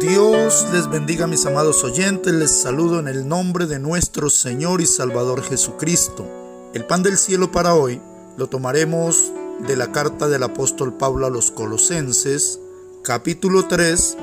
[0.00, 4.86] Dios les bendiga mis amados oyentes, les saludo en el nombre de nuestro Señor y
[4.86, 6.24] Salvador Jesucristo.
[6.72, 8.00] El pan del cielo para hoy
[8.36, 9.32] lo tomaremos
[9.66, 12.60] de la carta del apóstol Pablo a los Colosenses,
[13.02, 14.16] capítulo 3,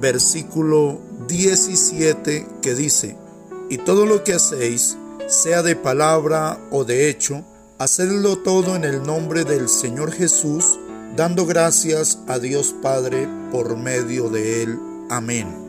[0.00, 0.98] versículo
[1.28, 3.18] 17, que dice,
[3.68, 7.44] Y todo lo que hacéis, sea de palabra o de hecho,
[7.78, 10.78] hacedlo todo en el nombre del Señor Jesús,
[11.16, 14.87] dando gracias a Dios Padre por medio de él.
[15.10, 15.68] Amén.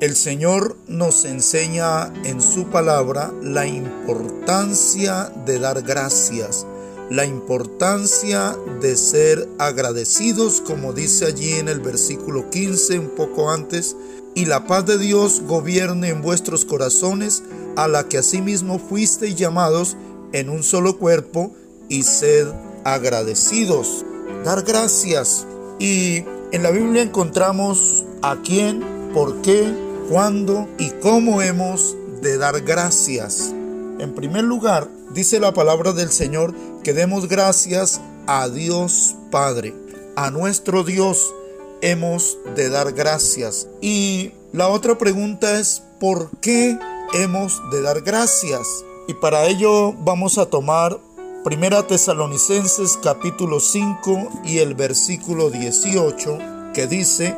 [0.00, 6.66] El Señor nos enseña en su palabra la importancia de dar gracias,
[7.10, 13.94] la importancia de ser agradecidos, como dice allí en el versículo 15, un poco antes,
[14.34, 17.42] y la paz de Dios gobierne en vuestros corazones,
[17.76, 19.96] a la que asimismo fuisteis llamados
[20.32, 21.52] en un solo cuerpo,
[21.88, 22.48] y sed
[22.84, 24.04] agradecidos.
[24.44, 25.46] Dar gracias.
[25.78, 29.72] Y en la Biblia encontramos a quién, por qué,
[30.08, 33.52] cuándo y cómo hemos de dar gracias.
[33.98, 39.74] En primer lugar, dice la palabra del Señor que demos gracias a Dios Padre,
[40.16, 41.34] a nuestro Dios
[41.80, 43.68] hemos de dar gracias.
[43.80, 46.78] Y la otra pregunta es, ¿por qué
[47.14, 48.84] hemos de dar gracias?
[49.08, 50.98] Y para ello vamos a tomar
[51.44, 56.38] Primera Tesalonicenses capítulo 5 y el versículo 18
[56.74, 57.34] que dice,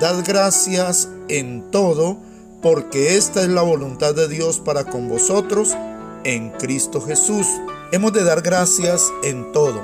[0.00, 2.16] Dad gracias en todo,
[2.60, 5.76] porque esta es la voluntad de Dios para con vosotros
[6.24, 7.46] en Cristo Jesús.
[7.92, 9.80] Hemos de dar gracias en todo,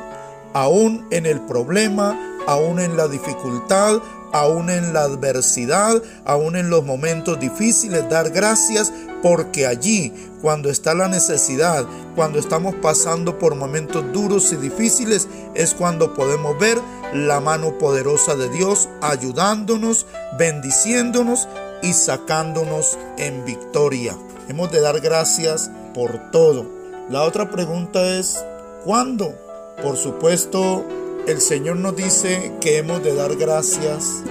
[0.53, 4.00] aún en el problema, aún en la dificultad,
[4.33, 10.92] aún en la adversidad, aún en los momentos difíciles, dar gracias porque allí, cuando está
[10.94, 16.78] la necesidad, cuando estamos pasando por momentos duros y difíciles, es cuando podemos ver
[17.14, 20.06] la mano poderosa de Dios ayudándonos,
[20.38, 21.48] bendiciéndonos
[21.83, 24.16] y sacándonos en victoria.
[24.48, 26.66] Hemos de dar gracias por todo.
[27.08, 28.44] La otra pregunta es,
[28.84, 29.34] ¿cuándo?
[29.82, 30.84] Por supuesto,
[31.27, 34.22] el Señor nos dice que hemos de dar gracias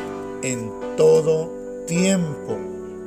[0.41, 1.51] en todo
[1.87, 2.57] tiempo,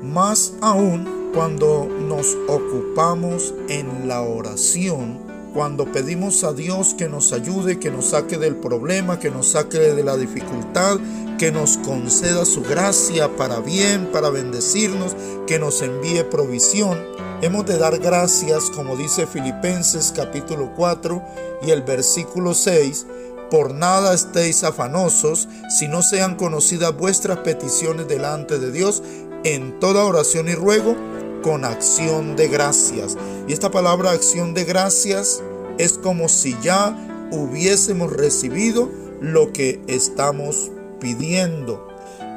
[0.03, 5.19] más aún cuando nos ocupamos en la oración,
[5.55, 9.79] cuando pedimos a Dios que nos ayude, que nos saque del problema, que nos saque
[9.79, 10.99] de la dificultad,
[11.39, 15.17] que nos conceda su gracia para bien, para bendecirnos,
[15.47, 16.99] que nos envíe provisión.
[17.41, 21.23] Hemos de dar gracias, como dice Filipenses capítulo 4
[21.63, 23.07] y el versículo 6,
[23.51, 29.03] por nada estéis afanosos, si no sean conocidas vuestras peticiones delante de Dios
[29.45, 30.97] en toda oración y ruego
[31.43, 33.17] con acción de gracias.
[33.47, 35.43] Y esta palabra acción de gracias
[35.79, 36.97] es como si ya
[37.31, 38.89] hubiésemos recibido
[39.21, 40.71] lo que estamos
[41.01, 41.87] pidiendo.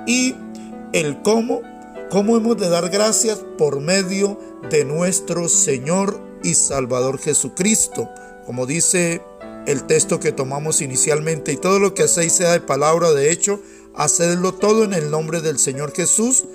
[0.07, 0.35] Y
[0.93, 1.61] el cómo,
[2.09, 4.39] cómo hemos de dar gracias por medio
[4.69, 8.09] de nuestro Señor y Salvador Jesucristo.
[8.45, 9.21] Como dice
[9.65, 13.59] el texto que tomamos inicialmente, y todo lo que hacéis sea de palabra de hecho,
[13.95, 16.45] hacedlo todo en el nombre del Señor Jesús,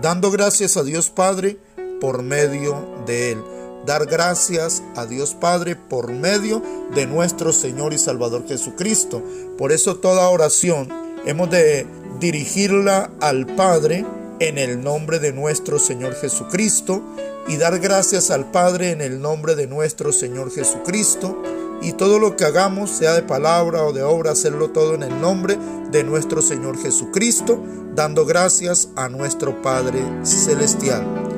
[0.00, 1.58] dando gracias a Dios Padre
[2.00, 3.42] por medio de Él.
[3.86, 6.62] Dar gracias a Dios Padre por medio
[6.94, 9.22] de nuestro Señor y Salvador Jesucristo.
[9.56, 10.88] Por eso toda oración
[11.24, 11.86] hemos de
[12.18, 14.04] dirigirla al Padre
[14.40, 17.02] en el nombre de nuestro Señor Jesucristo
[17.48, 21.40] y dar gracias al Padre en el nombre de nuestro Señor Jesucristo
[21.82, 25.20] y todo lo que hagamos, sea de palabra o de obra, hacerlo todo en el
[25.20, 25.58] nombre
[25.90, 27.62] de nuestro Señor Jesucristo,
[27.94, 31.35] dando gracias a nuestro Padre Celestial.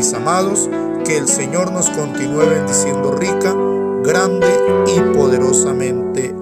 [0.00, 0.70] Mis amados,
[1.04, 3.54] que el Señor nos continúe bendiciendo rica,
[4.02, 4.48] grande
[4.96, 6.39] y poderosamente.